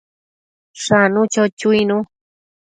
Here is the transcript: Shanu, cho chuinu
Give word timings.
Shanu, 0.83 1.19
cho 1.33 1.43
chuinu 1.57 1.97